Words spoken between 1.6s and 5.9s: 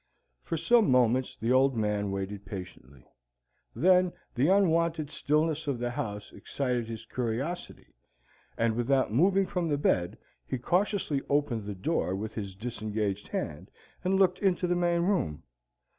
Man waited patiently. Then the unwonted stillness of